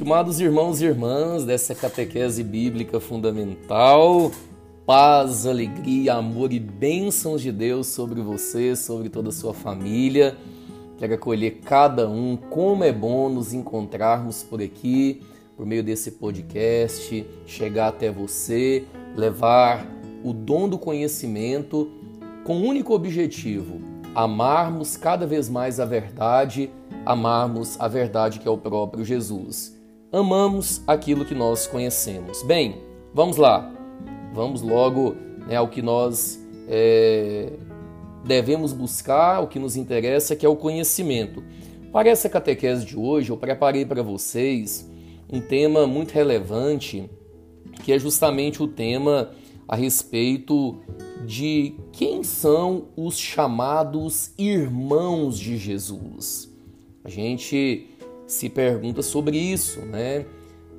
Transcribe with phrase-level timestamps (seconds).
[0.00, 4.32] Estimados irmãos e irmãs dessa catequese bíblica fundamental,
[4.86, 10.38] paz, alegria, amor e bênçãos de Deus sobre você, sobre toda a sua família.
[10.96, 12.34] Quero acolher cada um.
[12.34, 15.20] Como é bom nos encontrarmos por aqui,
[15.54, 19.86] por meio desse podcast, chegar até você, levar
[20.24, 21.90] o dom do conhecimento
[22.42, 23.82] com um único objetivo:
[24.14, 26.70] amarmos cada vez mais a verdade,
[27.04, 29.78] amarmos a verdade que é o próprio Jesus.
[30.12, 32.42] Amamos aquilo que nós conhecemos.
[32.42, 32.78] Bem,
[33.14, 33.72] vamos lá.
[34.34, 35.14] Vamos logo
[35.46, 37.52] né, ao que nós é,
[38.24, 41.44] devemos buscar, o que nos interessa, que é o conhecimento.
[41.92, 44.90] Para essa catequese de hoje, eu preparei para vocês
[45.32, 47.08] um tema muito relevante,
[47.84, 49.30] que é justamente o tema
[49.68, 50.80] a respeito
[51.24, 56.52] de quem são os chamados irmãos de Jesus.
[57.04, 57.89] A gente
[58.30, 60.24] se pergunta sobre isso, né?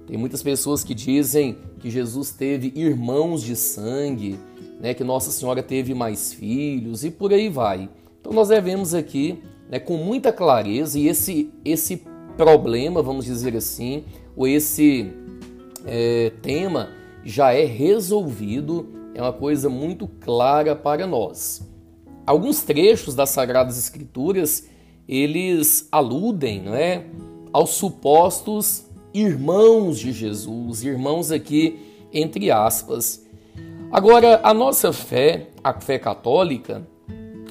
[0.08, 4.40] Tem muitas pessoas que dizem que Jesus teve irmãos de sangue,
[4.80, 7.90] né, que Nossa Senhora teve mais filhos e por aí vai.
[8.20, 12.04] Então nós devemos aqui, né, com muita clareza e esse esse
[12.38, 15.12] problema, vamos dizer assim, ou esse
[15.86, 16.90] é, tema
[17.24, 21.68] já é resolvido, é uma coisa muito clara para nós.
[22.26, 24.70] Alguns trechos das Sagradas Escrituras
[25.08, 27.06] eles aludem, não é,
[27.52, 31.80] aos supostos irmãos de Jesus, irmãos aqui
[32.14, 33.26] entre aspas.
[33.92, 36.88] Agora, a nossa fé, a fé católica,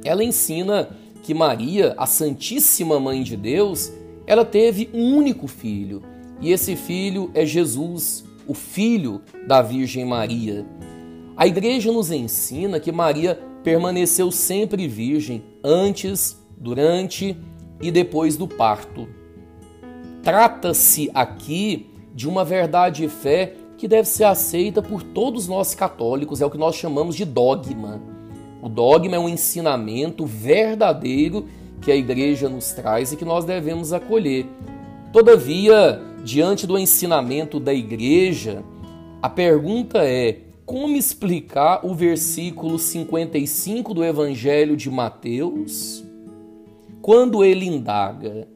[0.04, 0.90] ela ensina
[1.22, 3.92] que Maria, a Santíssima Mãe de Deus,
[4.26, 6.02] ela teve um único filho,
[6.40, 10.66] e esse filho é Jesus, o filho da Virgem Maria.
[11.36, 17.36] A igreja nos ensina que Maria permaneceu sempre virgem antes, durante
[17.80, 19.19] e depois do parto.
[20.22, 26.42] Trata-se aqui de uma verdade e fé que deve ser aceita por todos nós católicos,
[26.42, 28.00] é o que nós chamamos de dogma.
[28.60, 31.46] O dogma é um ensinamento verdadeiro
[31.80, 34.46] que a igreja nos traz e que nós devemos acolher.
[35.12, 38.62] Todavia, diante do ensinamento da igreja,
[39.22, 46.04] a pergunta é: como explicar o versículo 55 do Evangelho de Mateus?
[47.00, 48.46] Quando ele indaga: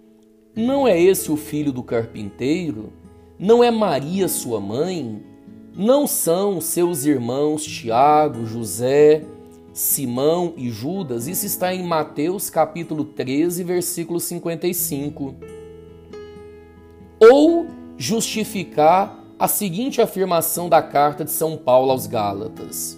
[0.57, 2.93] Não é esse o filho do carpinteiro?
[3.37, 5.21] Não é Maria sua mãe?
[5.77, 9.25] Não são seus irmãos Tiago, José,
[9.73, 11.27] Simão e Judas?
[11.27, 15.35] Isso está em Mateus capítulo 13, versículo 55.
[17.19, 17.67] Ou
[17.97, 22.97] justificar a seguinte afirmação da carta de São Paulo aos Gálatas.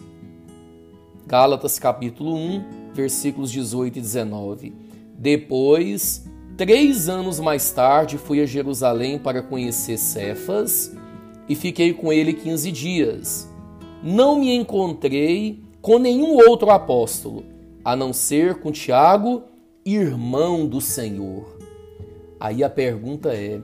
[1.26, 4.74] Gálatas capítulo 1, versículos 18 e 19.
[5.18, 10.96] Depois, três anos mais tarde, fui a Jerusalém para conhecer Cefas
[11.48, 13.48] e fiquei com ele quinze dias.
[14.02, 17.44] Não me encontrei com nenhum outro apóstolo,
[17.84, 19.44] a não ser com Tiago,
[19.84, 21.58] irmão do Senhor.
[22.40, 23.60] Aí a pergunta é: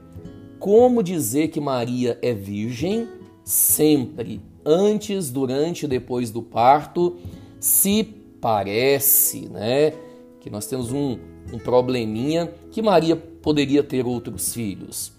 [0.59, 3.09] como dizer que Maria é virgem
[3.45, 7.17] sempre, antes, durante e depois do parto,
[7.59, 8.05] se
[8.41, 9.93] parece, né?
[10.41, 11.19] Que nós temos um,
[11.53, 15.13] um probleminha que Maria poderia ter outros filhos.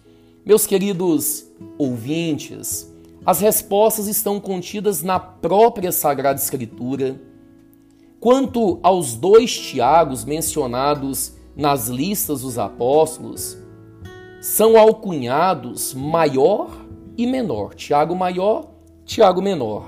[0.46, 1.46] Meus queridos
[1.78, 2.92] ouvintes,
[3.26, 7.22] as respostas estão contidas na própria Sagrada Escritura.
[8.20, 13.58] Quanto aos dois Tiagos mencionados nas listas dos apóstolos,
[14.42, 16.70] são alcunhados maior
[17.18, 17.74] e menor.
[17.76, 18.72] Tiago maior,
[19.06, 19.86] Tiago menor.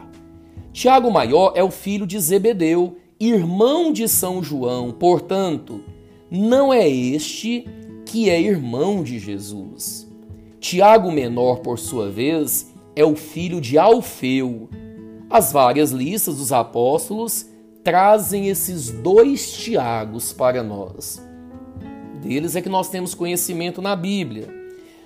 [0.71, 5.81] Tiago maior é o filho de Zebedeu, irmão de São João, portanto,
[6.29, 7.67] não é este
[8.05, 10.07] que é irmão de Jesus.
[10.59, 14.69] Tiago Menor, por sua vez, é o filho de Alfeu.
[15.29, 17.47] As várias listas dos apóstolos
[17.83, 21.21] trazem esses dois Tiagos para nós.
[22.21, 24.47] Deles é que nós temos conhecimento na Bíblia.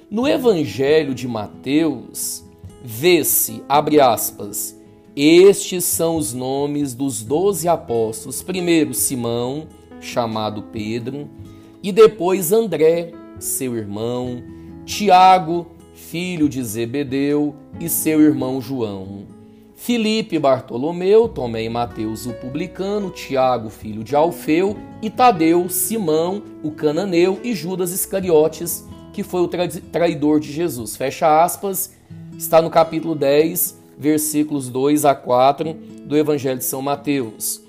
[0.09, 2.43] No Evangelho de Mateus,
[2.83, 4.79] vê-se, abre aspas,
[5.15, 8.41] estes são os nomes dos doze apóstolos.
[8.41, 9.67] Primeiro, Simão,
[9.99, 11.29] chamado Pedro,
[11.81, 14.43] e depois André, seu irmão,
[14.85, 19.27] Tiago, filho de Zebedeu, e seu irmão João.
[19.75, 26.71] Filipe, Bartolomeu, Tomé e Mateus, o publicano, Tiago, filho de Alfeu, e Tadeu, Simão, o
[26.71, 30.97] cananeu, e Judas Iscariotes, que foi o traidor de Jesus.
[30.97, 31.95] Fecha aspas,
[32.37, 35.73] está no capítulo 10, versículos 2 a 4
[36.05, 37.61] do Evangelho de São Mateus.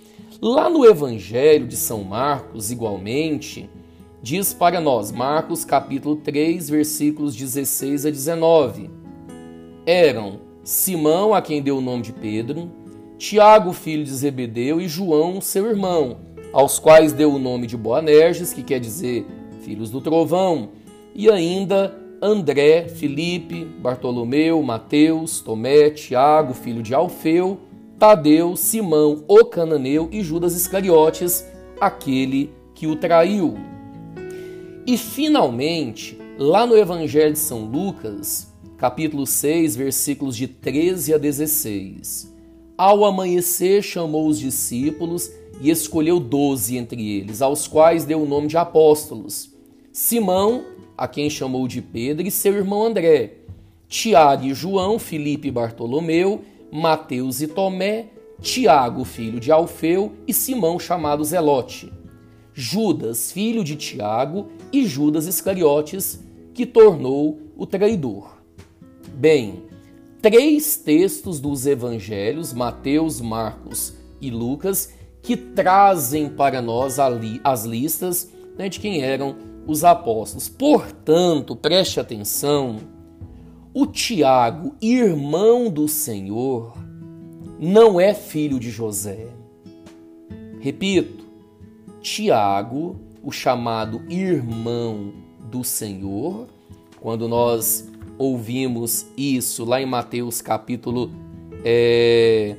[0.42, 3.68] Lá no Evangelho de São Marcos, igualmente,
[4.22, 8.88] diz para nós, Marcos capítulo 3, versículos 16 a 19.
[9.84, 12.70] Eram Simão, a quem deu o nome de Pedro,
[13.18, 16.20] Tiago, filho de Zebedeu, e João, seu irmão,
[16.54, 19.26] aos quais deu o nome de Boanerges, que quer dizer
[19.60, 20.70] filhos do trovão,
[21.14, 27.60] e ainda André, Filipe, Bartolomeu, Mateus, Tomé, Tiago, filho de Alfeu,
[28.00, 31.44] Tadeu, Simão, o cananeu e Judas Iscariotes,
[31.78, 33.58] aquele que o traiu.
[34.86, 42.34] E finalmente, lá no Evangelho de São Lucas, capítulo 6, versículos de 13 a 16.
[42.74, 45.30] Ao amanhecer, chamou os discípulos
[45.60, 49.54] e escolheu doze entre eles, aos quais deu o nome de apóstolos:
[49.92, 50.64] Simão,
[50.96, 53.34] a quem chamou de Pedro, e seu irmão André,
[53.90, 56.40] Tiago e João, Filipe e Bartolomeu,
[56.72, 58.06] Mateus e Tomé,
[58.40, 61.92] Tiago, filho de Alfeu, e Simão, chamado Zelote
[62.52, 66.20] Judas, filho de Tiago, e Judas Iscariotes,
[66.52, 68.38] que tornou o traidor.
[69.14, 69.62] Bem,
[70.20, 78.68] três textos dos evangelhos, Mateus, Marcos e Lucas, que trazem para nós as listas né,
[78.68, 79.36] de quem eram
[79.66, 80.48] os apóstolos.
[80.48, 82.78] Portanto, preste atenção:
[83.72, 86.76] o Tiago, irmão do Senhor,
[87.58, 89.28] não é filho de José.
[90.60, 91.24] Repito,
[92.00, 95.12] Tiago, o chamado irmão
[95.50, 96.46] do Senhor.
[97.00, 97.88] Quando nós
[98.18, 101.10] ouvimos isso lá em Mateus capítulo.
[101.64, 102.56] É,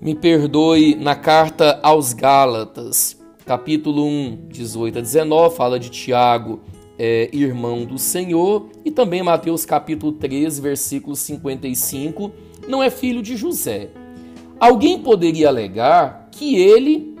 [0.00, 6.60] me perdoe, na carta aos Gálatas, capítulo 1, 18 a 19, fala de Tiago,
[6.98, 12.30] é, irmão do Senhor, também Mateus capítulo 13, versículo 55,
[12.68, 13.90] não é filho de José.
[14.58, 17.14] Alguém poderia alegar que ele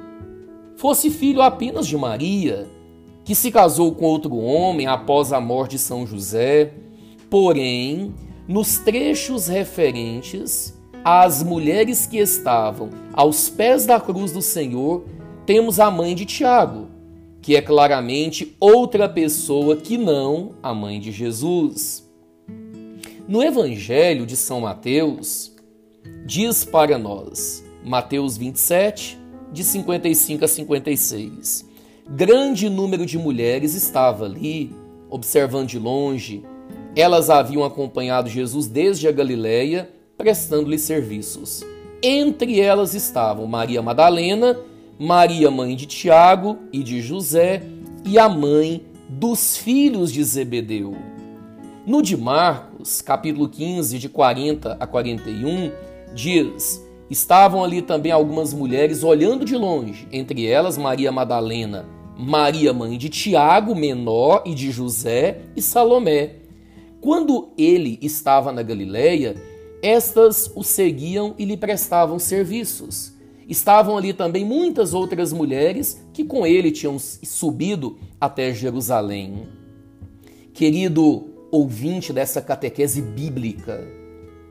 [0.76, 2.66] fosse filho apenas de Maria,
[3.24, 6.72] que se casou com outro homem após a morte de São José.
[7.28, 8.14] Porém,
[8.46, 15.04] nos trechos referentes às mulheres que estavam aos pés da cruz do Senhor,
[15.44, 16.88] temos a mãe de Tiago,
[17.44, 22.08] que é claramente outra pessoa que não a mãe de Jesus.
[23.28, 25.54] No Evangelho de São Mateus,
[26.24, 29.18] diz para nós, Mateus 27,
[29.52, 31.68] de 55 a 56.
[32.08, 34.74] Grande número de mulheres estava ali,
[35.10, 36.42] observando de longe.
[36.96, 41.62] Elas haviam acompanhado Jesus desde a Galiléia, prestando-lhe serviços.
[42.02, 44.56] Entre elas estavam Maria Madalena,
[44.98, 47.62] Maria, mãe de Tiago e de José,
[48.04, 50.94] e a mãe dos filhos de Zebedeu.
[51.84, 55.72] No de Marcos, capítulo 15, de 40 a 41,
[56.14, 56.80] diz:
[57.10, 61.84] Estavam ali também algumas mulheres olhando de longe, entre elas Maria Madalena,
[62.16, 66.36] Maria, mãe de Tiago, menor, e de José e Salomé.
[67.00, 69.34] Quando ele estava na Galileia,
[69.82, 73.13] estas o seguiam e lhe prestavam serviços.
[73.48, 79.48] Estavam ali também muitas outras mulheres que com ele tinham subido até Jerusalém.
[80.52, 83.86] Querido ouvinte dessa catequese bíblica,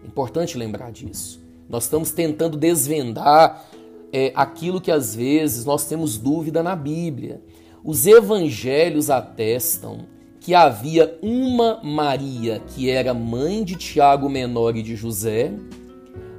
[0.06, 1.44] importante lembrar disso.
[1.68, 3.66] Nós estamos tentando desvendar
[4.12, 7.42] é, aquilo que às vezes nós temos dúvida na Bíblia.
[7.84, 10.06] Os evangelhos atestam
[10.40, 15.52] que havia uma Maria que era mãe de Tiago Menor e de José,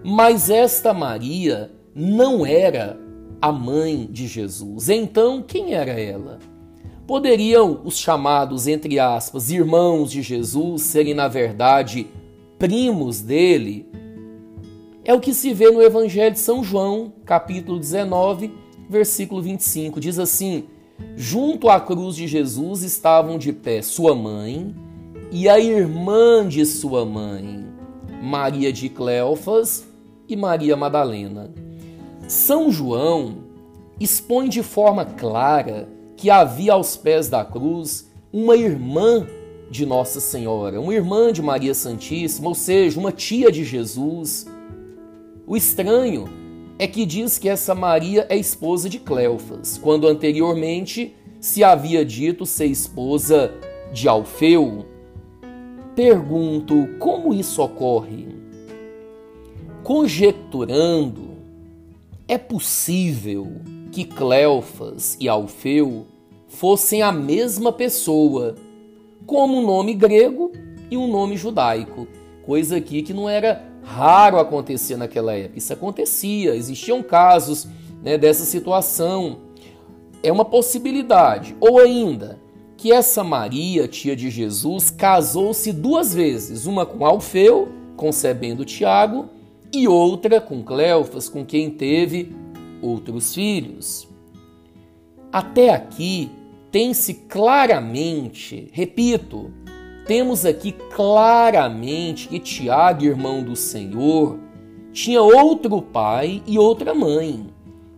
[0.04, 2.98] mas esta Maria não era
[3.40, 4.88] a mãe de Jesus.
[4.88, 6.38] Então, quem era ela?
[7.06, 12.06] Poderiam os chamados, entre aspas, irmãos de Jesus serem, na verdade,
[12.58, 13.86] primos dele?
[15.04, 18.50] É o que se vê no Evangelho de São João, capítulo 19,
[18.88, 20.00] versículo 25.
[20.00, 20.64] Diz assim:
[21.14, 24.74] Junto à cruz de Jesus estavam de pé sua mãe
[25.30, 27.66] e a irmã de sua mãe,
[28.22, 29.86] Maria de Cleofas
[30.26, 31.52] e Maria Madalena.
[32.28, 33.44] São João
[34.00, 39.26] expõe de forma clara que havia aos pés da cruz uma irmã
[39.70, 44.46] de Nossa Senhora, uma irmã de Maria Santíssima, ou seja, uma tia de Jesus
[45.46, 46.24] o estranho
[46.78, 52.46] é que diz que essa Maria é esposa de Cleofas, quando anteriormente se havia dito
[52.46, 53.52] ser esposa
[53.92, 54.86] de Alfeu.
[55.94, 58.26] Pergunto como isso ocorre?
[59.82, 61.33] Conjecturando,
[62.34, 63.60] é possível
[63.92, 66.06] que Cleofas e Alfeu
[66.48, 68.56] fossem a mesma pessoa,
[69.24, 70.50] como um nome grego
[70.90, 72.08] e um nome judaico,
[72.44, 75.58] coisa aqui que não era raro acontecer naquela época.
[75.58, 77.68] Isso acontecia, existiam casos
[78.02, 79.38] né, dessa situação.
[80.22, 81.56] é uma possibilidade.
[81.60, 82.40] Ou ainda,
[82.76, 89.28] que essa Maria, tia de Jesus, casou-se duas vezes, uma com Alfeu, concebendo Tiago,
[89.74, 92.34] e outra com Cleofas, com quem teve
[92.80, 94.08] outros filhos.
[95.32, 96.30] Até aqui
[96.70, 99.50] tem-se claramente, repito,
[100.06, 104.38] temos aqui claramente que Tiago, irmão do Senhor,
[104.92, 107.46] tinha outro pai e outra mãe.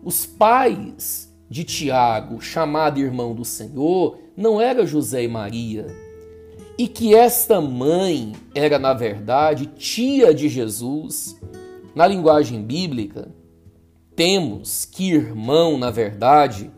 [0.03, 5.87] Os pais de Tiago, chamado irmão do Senhor, não era José e Maria,
[6.77, 11.35] e que esta mãe era, na verdade, tia de Jesus.
[11.97, 13.27] Na linguagem bíblica,
[14.15, 16.69] temos que irmão, na verdade,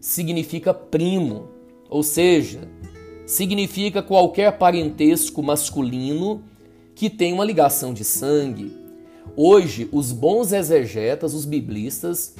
[0.00, 1.48] significa primo,
[1.88, 2.60] ou seja,
[3.26, 6.44] significa qualquer parentesco masculino
[6.94, 8.72] que tem uma ligação de sangue.
[9.36, 12.36] Hoje, os bons exegetas, os biblistas,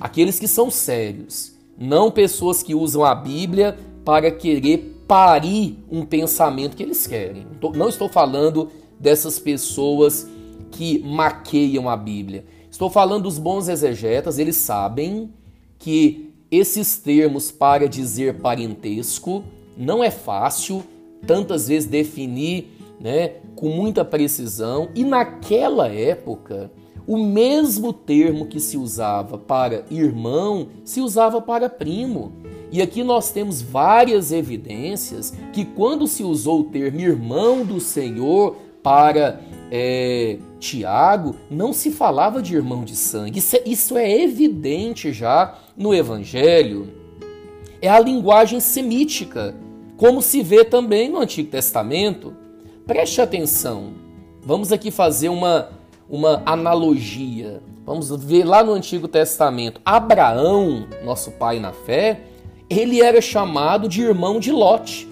[0.00, 3.76] aqueles que são sérios, não pessoas que usam a Bíblia
[4.06, 7.46] para querer parir um pensamento que eles querem.
[7.76, 10.26] Não estou falando dessas pessoas
[10.74, 12.44] que maqueiam a Bíblia.
[12.68, 15.32] Estou falando dos bons exegetas, eles sabem
[15.78, 19.44] que esses termos para dizer parentesco
[19.76, 20.82] não é fácil
[21.24, 26.70] tantas vezes definir né, com muita precisão, e naquela época
[27.06, 32.32] o mesmo termo que se usava para irmão se usava para primo.
[32.72, 38.56] E aqui nós temos várias evidências que, quando se usou o termo irmão do Senhor
[38.82, 39.40] para
[39.70, 43.38] é, Tiago, não se falava de irmão de sangue.
[43.38, 46.92] Isso é, isso é evidente já no Evangelho.
[47.80, 49.54] É a linguagem semítica,
[49.96, 52.34] como se vê também no Antigo Testamento.
[52.86, 53.92] Preste atenção.
[54.42, 55.70] Vamos aqui fazer uma,
[56.08, 57.62] uma analogia.
[57.84, 59.80] Vamos ver lá no Antigo Testamento.
[59.84, 62.22] Abraão, nosso pai na fé,
[62.68, 65.08] ele era chamado de irmão de Lot.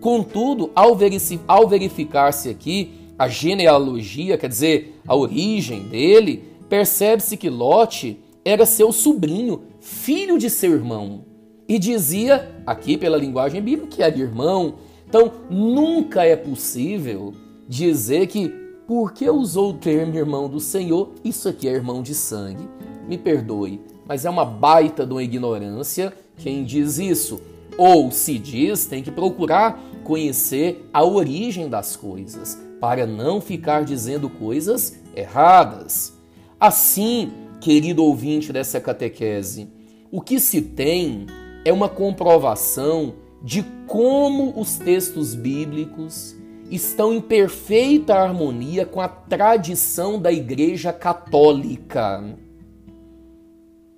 [0.00, 8.66] Contudo, ao verificar-se aqui a genealogia, quer dizer, a origem dele, percebe-se que Lot era
[8.66, 11.24] seu sobrinho, filho de seu irmão.
[11.68, 14.74] E dizia, aqui pela linguagem bíblica, que era irmão.
[15.08, 17.32] Então, nunca é possível
[17.68, 18.48] dizer que,
[18.86, 22.68] porque usou o termo irmão do Senhor, isso aqui é irmão de sangue.
[23.08, 27.40] Me perdoe, mas é uma baita de uma ignorância quem diz isso.
[27.76, 34.30] Ou se diz, tem que procurar conhecer a origem das coisas para não ficar dizendo
[34.30, 36.16] coisas erradas.
[36.58, 39.68] Assim, querido ouvinte dessa catequese,
[40.10, 41.26] o que se tem
[41.64, 46.36] é uma comprovação de como os textos bíblicos
[46.70, 52.24] estão em perfeita harmonia com a tradição da Igreja Católica.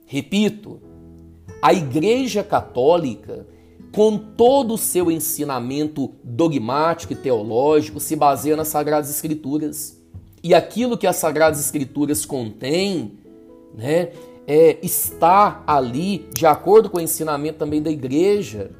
[0.04, 0.80] Repito,
[1.62, 3.46] a Igreja Católica
[3.92, 9.98] com todo o seu ensinamento dogmático e teológico, se baseia nas Sagradas Escrituras.
[10.42, 13.12] E aquilo que as Sagradas Escrituras contêm,
[13.74, 14.10] né,
[14.46, 18.70] é, está ali de acordo com o ensinamento também da igreja.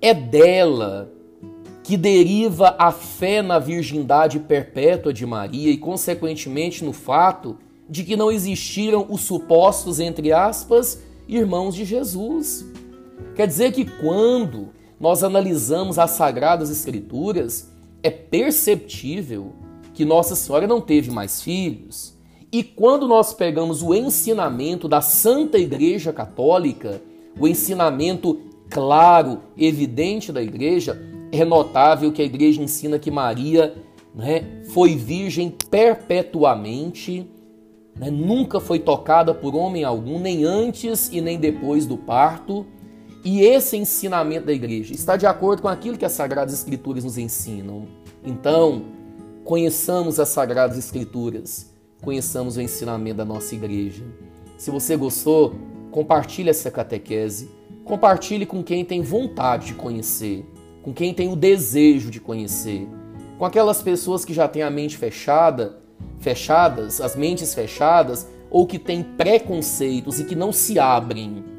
[0.00, 1.10] É dela
[1.82, 7.56] que deriva a fé na virgindade perpétua de Maria e, consequentemente, no fato
[7.88, 12.66] de que não existiram os supostos, entre aspas, irmãos de Jesus.
[13.38, 17.70] Quer dizer que quando nós analisamos as Sagradas Escrituras,
[18.02, 19.52] é perceptível
[19.94, 22.18] que Nossa Senhora não teve mais filhos.
[22.50, 27.00] E quando nós pegamos o ensinamento da Santa Igreja Católica,
[27.38, 33.72] o ensinamento claro, evidente da Igreja, é notável que a Igreja ensina que Maria
[34.12, 37.24] né, foi virgem perpetuamente,
[37.96, 42.66] né, nunca foi tocada por homem algum, nem antes e nem depois do parto
[43.30, 47.18] e esse ensinamento da igreja está de acordo com aquilo que as Sagradas Escrituras nos
[47.18, 47.86] ensinam.
[48.24, 48.86] Então,
[49.44, 51.70] conheçamos as Sagradas Escrituras,
[52.00, 54.02] conheçamos o ensinamento da nossa igreja.
[54.56, 55.54] Se você gostou,
[55.90, 57.50] compartilhe essa catequese,
[57.84, 60.46] compartilhe com quem tem vontade de conhecer,
[60.82, 62.88] com quem tem o desejo de conhecer,
[63.36, 65.78] com aquelas pessoas que já têm a mente fechada,
[66.18, 71.57] fechadas, as mentes fechadas, ou que têm preconceitos e que não se abrem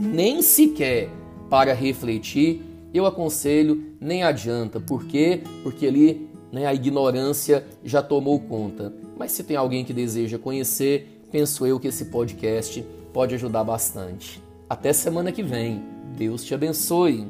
[0.00, 1.10] nem sequer
[1.50, 4.80] para refletir, eu aconselho, nem adianta.
[4.80, 5.42] Por quê?
[5.62, 8.92] Porque ali né, a ignorância já tomou conta.
[9.18, 14.42] Mas se tem alguém que deseja conhecer, penso eu que esse podcast pode ajudar bastante.
[14.68, 15.82] Até semana que vem.
[16.16, 17.28] Deus te abençoe.